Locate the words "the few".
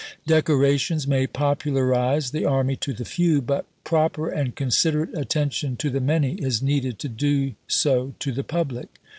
2.91-3.39